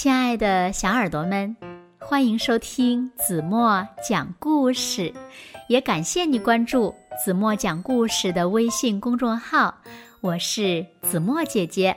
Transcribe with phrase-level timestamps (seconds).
[0.00, 1.56] 亲爱的小耳朵们，
[1.98, 5.12] 欢迎收听子墨讲故事，
[5.68, 6.94] 也感谢你关注
[7.24, 9.76] 子墨讲故事的微信公众号。
[10.20, 11.96] 我是子墨姐姐。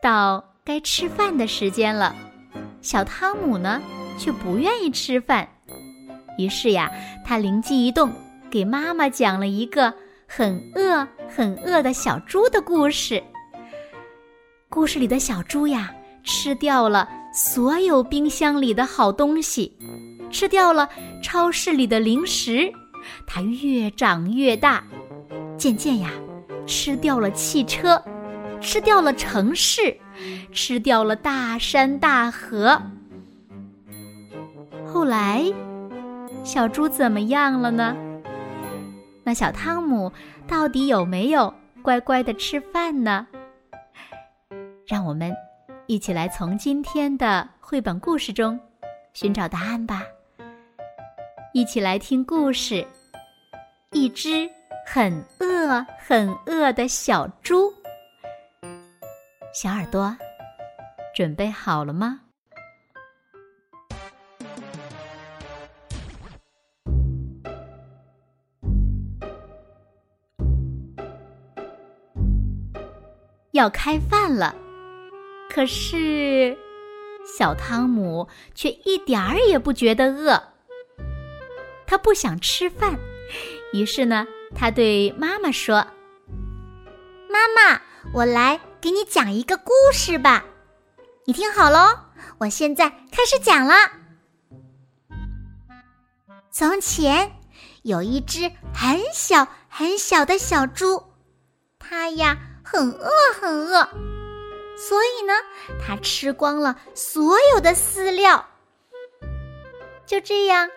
[0.00, 2.16] 到该吃饭的时间了，
[2.80, 3.78] 小汤姆呢
[4.16, 5.46] 却不愿意吃饭，
[6.38, 6.90] 于是呀，
[7.22, 8.10] 他灵机一动，
[8.50, 9.92] 给妈妈讲了一个
[10.26, 13.22] 很饿、很饿的小猪的故事。
[14.70, 15.94] 故事里的小猪呀。
[16.22, 19.76] 吃掉了所有冰箱里的好东西，
[20.30, 20.88] 吃掉了
[21.22, 22.72] 超市里的零食，
[23.26, 24.84] 它越长越大，
[25.56, 26.10] 渐渐呀，
[26.66, 28.02] 吃掉了汽车，
[28.60, 29.96] 吃掉了城市，
[30.52, 32.80] 吃掉了大山大河。
[34.86, 35.44] 后来，
[36.44, 37.96] 小猪怎么样了呢？
[39.22, 40.12] 那小汤姆
[40.48, 43.26] 到底有没有乖乖的吃饭呢？
[44.86, 45.32] 让我们。
[45.90, 48.56] 一起来从今天的绘本故事中
[49.12, 50.06] 寻找答案吧。
[51.52, 52.86] 一起来听故事：
[53.90, 54.48] 一只
[54.86, 57.74] 很饿、很饿的小猪。
[59.52, 60.16] 小耳朵，
[61.12, 62.20] 准备好了吗？
[73.50, 74.54] 要开饭了。
[75.52, 76.56] 可是，
[77.26, 80.40] 小汤姆却一点儿也不觉得饿。
[81.86, 82.96] 他不想吃饭，
[83.72, 85.88] 于是呢，他对妈妈说
[87.28, 87.82] ：“妈妈，
[88.14, 90.44] 我来给你讲一个故事吧，
[91.24, 91.98] 你听好喽，
[92.38, 93.74] 我现在开始讲了。
[96.52, 97.32] 从前
[97.82, 101.02] 有一只很小很小的小猪，
[101.80, 103.88] 它呀很饿很饿。”
[104.88, 105.34] 所以呢，
[105.78, 108.48] 它吃光了所有的饲料。
[110.06, 110.68] 就这样，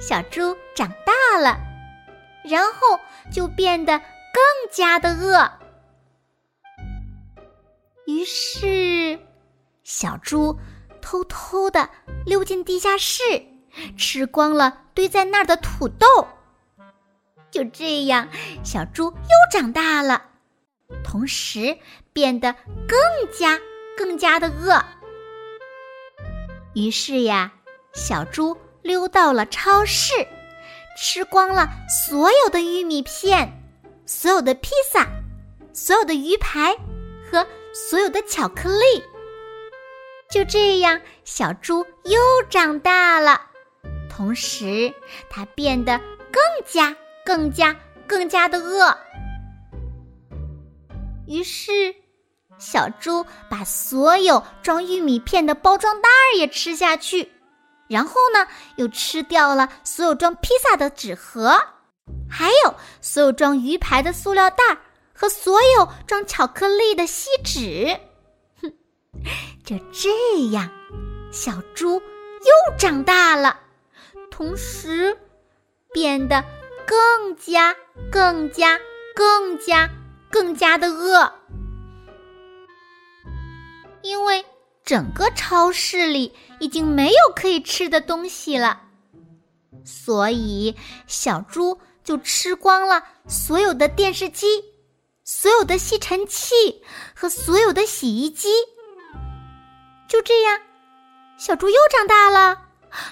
[0.00, 1.58] 小猪长大了，
[2.44, 2.98] 然后
[3.32, 4.42] 就变得更
[4.72, 5.50] 加的饿。
[8.06, 9.18] 于是，
[9.84, 10.58] 小猪
[11.00, 11.88] 偷偷的
[12.26, 13.22] 溜进地下室，
[13.96, 16.06] 吃光了堆在那儿的土豆。
[17.50, 18.28] 就这样，
[18.64, 20.22] 小猪又长大了。
[21.02, 21.78] 同时
[22.14, 22.54] 变得
[22.88, 22.98] 更
[23.30, 23.60] 加
[23.96, 24.82] 更加的饿。
[26.74, 27.52] 于是呀，
[27.92, 30.12] 小猪溜到了超市，
[30.96, 31.68] 吃光了
[32.06, 33.52] 所有的玉米片、
[34.06, 35.08] 所有的披萨、
[35.72, 36.76] 所有的鱼排
[37.30, 39.04] 和所有的巧克力。
[40.30, 43.40] 就这样，小猪又长大了，
[44.08, 44.94] 同时
[45.28, 45.98] 它变得
[46.30, 47.76] 更加更加
[48.06, 48.96] 更加的饿。
[51.26, 51.94] 于是，
[52.58, 57.32] 小猪把所有装玉米片的包装袋儿也吃下去，
[57.88, 61.60] 然后呢，又吃掉了所有装披萨的纸盒，
[62.30, 64.78] 还有所有装鱼排的塑料袋儿
[65.12, 67.98] 和所有装巧克力的锡纸。
[68.62, 68.72] 哼，
[69.64, 70.70] 就这样，
[71.30, 73.58] 小猪又长大了，
[74.30, 75.18] 同时
[75.92, 76.42] 变得
[76.86, 77.74] 更加、
[78.10, 78.78] 更加、
[79.14, 79.90] 更加。
[80.30, 81.32] 更加的饿，
[84.04, 84.44] 因为
[84.84, 88.82] 整个超市里已经没有可以吃的东西了，
[89.82, 90.76] 所以
[91.06, 94.62] 小猪就吃光了所有的电视机、
[95.24, 96.54] 所有的吸尘器
[97.14, 98.50] 和所有的洗衣机。
[100.06, 100.60] 就这样，
[101.38, 102.60] 小猪又长大了，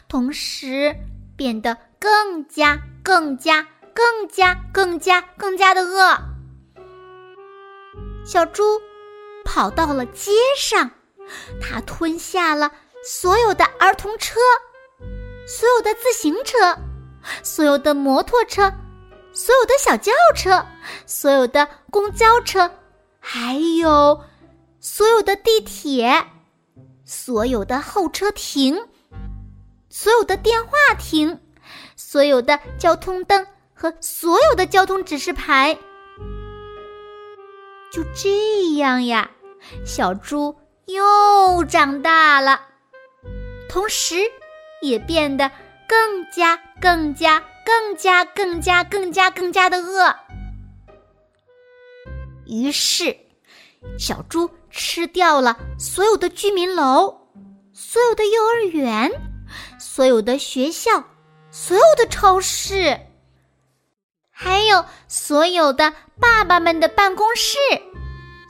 [0.09, 0.95] 同时
[1.39, 6.19] 变得更加、更加、更加、更加、更加的饿。
[8.27, 8.63] 小猪
[9.45, 10.91] 跑到了街上，
[11.61, 12.71] 它吞下了
[13.05, 14.39] 所有的儿童车、
[15.47, 16.77] 所有的自行车、
[17.43, 18.73] 所有的摩托车、
[19.33, 20.65] 所有的小轿车、
[21.07, 22.71] 所有的公交车，
[23.19, 24.23] 还有
[24.81, 26.27] 所有的地铁、
[27.05, 28.89] 所有的候车亭、
[29.89, 31.41] 所有的电话亭、
[31.97, 35.77] 所有的交通灯和所有的交通指示牌。
[37.93, 39.31] 就这样呀，
[39.85, 40.57] 小猪
[40.87, 42.59] 又长大了，
[43.69, 44.17] 同时
[44.81, 45.51] 也变得
[45.87, 50.17] 更加、更加、更加、更加、更加、更加的饿。
[52.47, 53.15] 于是，
[53.99, 57.15] 小猪吃掉了所有的居民楼、
[57.75, 59.11] 所有的幼儿园、
[59.79, 61.05] 所有的学校、
[61.51, 62.99] 所有的超市。
[64.43, 67.59] 还有所有的爸爸们的办公室，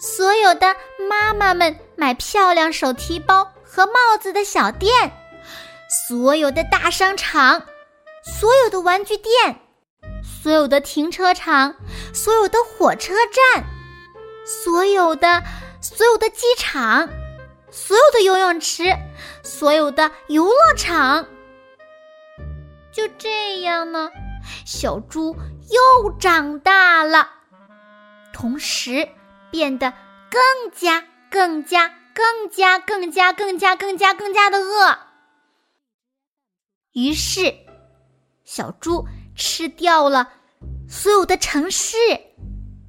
[0.00, 0.74] 所有的
[1.10, 5.12] 妈妈们买漂亮手提包和帽子的小店，
[6.08, 7.64] 所有的大商场，
[8.24, 9.60] 所有的玩具店，
[10.24, 11.76] 所有的停车场，
[12.14, 13.12] 所有的火车
[13.52, 13.64] 站，
[14.46, 15.42] 所有的
[15.82, 17.10] 所有的机场，
[17.70, 18.96] 所有的游泳池，
[19.42, 21.26] 所有的游乐场。
[22.90, 24.10] 就这样呢，
[24.64, 25.36] 小猪
[25.70, 27.28] 又长大了，
[28.32, 29.08] 同时
[29.50, 29.92] 变得
[30.30, 34.98] 更加、更加、更加、更加、更加、更加、更加的饿。
[36.92, 37.54] 于是，
[38.44, 40.30] 小猪吃掉了
[40.88, 41.96] 所有的城市、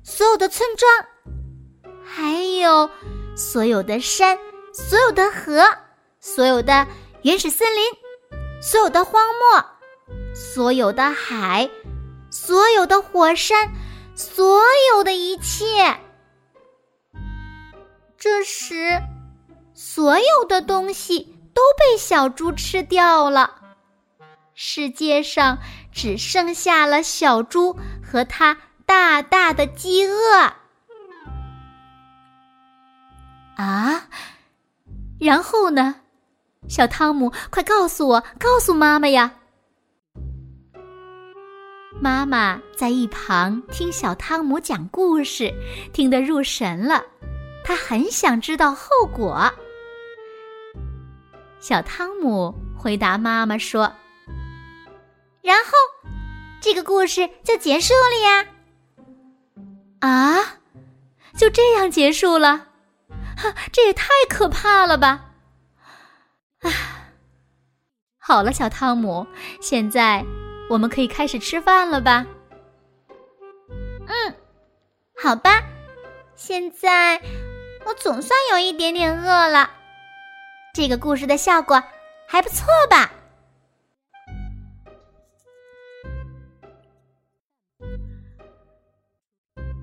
[0.04, 2.90] 所有的村庄，还有
[3.36, 4.38] 所有的山、
[4.74, 5.64] 所有的河、
[6.20, 6.86] 所有的
[7.22, 7.84] 原始森林、
[8.62, 9.66] 所有的荒漠。
[10.36, 11.70] 所有的海，
[12.46, 13.72] 所有的火山，
[14.16, 14.60] 所
[14.92, 15.98] 有的一切。
[18.18, 19.02] 这时，
[19.74, 23.62] 所有的东西都被小猪吃掉了，
[24.54, 25.58] 世界上
[25.94, 30.54] 只剩下了小猪和它大大的饥饿。
[33.56, 34.10] 啊，
[35.18, 35.96] 然后呢？
[36.68, 39.32] 小汤姆，快告诉我，告诉妈妈呀！
[42.04, 45.54] 妈妈在一旁听小汤姆讲故事，
[45.94, 47.02] 听得入神了。
[47.64, 49.50] 她很想知道后果。
[51.62, 53.84] 小汤姆回答妈妈说
[55.42, 55.72] ：“然后，
[56.60, 58.46] 这个故事就结束了呀。”
[60.06, 60.58] 啊，
[61.38, 62.68] 就这样结束了？
[63.38, 65.32] 哈，这也太可怕了吧！
[66.64, 66.70] 啊，
[68.20, 69.26] 好了，小汤姆，
[69.62, 70.26] 现在。
[70.74, 72.26] 我们可以开始吃饭了吧？
[74.08, 74.36] 嗯，
[75.22, 75.64] 好吧。
[76.36, 77.22] 现在
[77.86, 79.70] 我总算有一点点饿了。
[80.74, 81.84] 这个故事的效果
[82.28, 83.12] 还不错吧？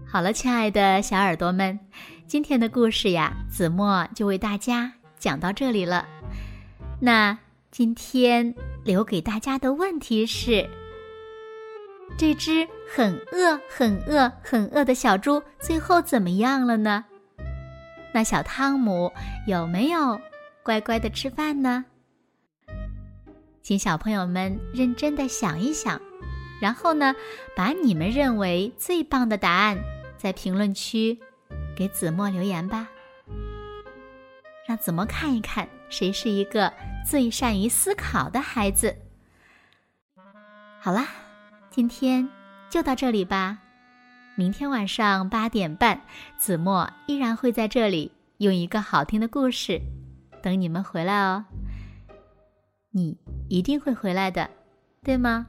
[0.08, 1.78] 好了，亲爱的小耳朵们，
[2.26, 6.08] 今天的故事呀，子墨就为大家讲到这里了。
[7.00, 7.38] 那
[7.70, 8.52] 今天
[8.82, 10.68] 留给大家的问题是。
[12.18, 17.04] 这只很饿、很饿、很饿的小猪最后怎么样了呢？
[18.12, 19.10] 那小汤姆
[19.46, 20.20] 有没有
[20.62, 21.84] 乖乖的吃饭呢？
[23.62, 25.98] 请小朋友们认真的想一想，
[26.60, 27.14] 然后呢，
[27.56, 29.78] 把你们认为最棒的答案
[30.18, 31.18] 在评论区
[31.74, 32.86] 给子墨留言吧，
[34.66, 36.70] 让子墨看一看谁是一个
[37.08, 38.94] 最善于思考的孩子。
[40.80, 41.08] 好啦。
[41.70, 42.28] 今天
[42.68, 43.58] 就到这里吧，
[44.34, 46.02] 明天晚上八点半，
[46.36, 49.80] 子墨依然会在这里用一个好听的故事
[50.42, 51.44] 等你们回来哦。
[52.90, 53.16] 你
[53.48, 54.50] 一定会回来的，
[55.04, 55.46] 对吗？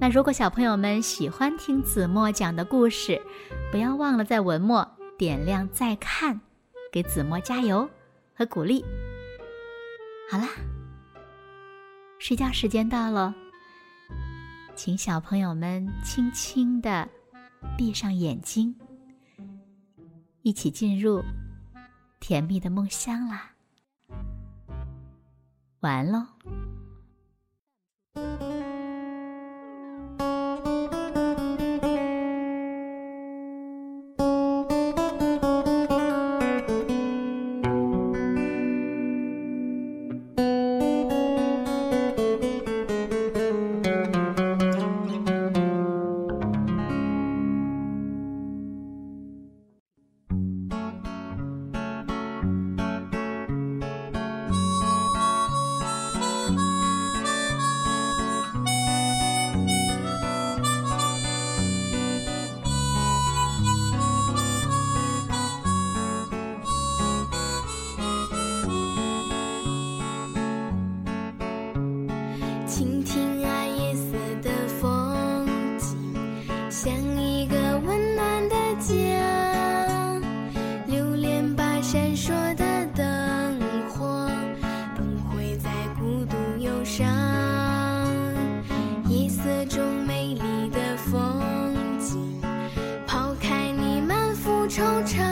[0.00, 3.20] 那如果小朋友们喜欢听子墨讲的故事，
[3.70, 6.40] 不要忘了在文末点亮再看，
[6.90, 7.86] 给子墨加油
[8.34, 8.82] 和鼓励。
[10.30, 10.48] 好啦，
[12.18, 13.34] 睡觉时间到了。
[14.78, 17.08] 请小朋友们轻轻的
[17.76, 18.76] 闭上眼睛，
[20.42, 21.20] 一起进入
[22.20, 23.56] 甜蜜的梦乡啦！
[25.80, 26.24] 晚安喽。
[72.78, 76.14] 倾听啊夜色的风景
[76.70, 78.94] 像一个温暖的家
[80.86, 84.30] 留恋吧闪烁的灯火
[84.94, 85.68] 不会再
[85.98, 87.04] 孤独忧伤。
[89.08, 91.42] 夜色中美丽的风
[91.98, 92.40] 景
[93.08, 95.27] 抛开你满腹惆怅